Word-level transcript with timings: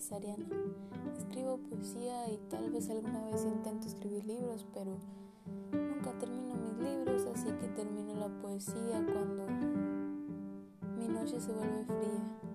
empresariana. 0.00 0.46
Escribo 1.14 1.58
poesía 1.58 2.32
y 2.32 2.38
tal 2.48 2.70
vez 2.70 2.88
alguna 2.88 3.22
vez 3.26 3.44
intento 3.44 3.86
escribir 3.86 4.24
libros, 4.24 4.66
pero 4.72 4.96
nunca 5.72 6.12
termino 6.18 6.54
mis 6.54 6.78
libros, 6.78 7.26
así 7.26 7.50
que 7.60 7.68
termino 7.68 8.14
la 8.14 8.28
poesía 8.40 9.04
cuando 9.12 9.46
mi 10.96 11.06
noche 11.06 11.38
se 11.38 11.52
vuelve 11.52 11.84
fría. 11.84 12.49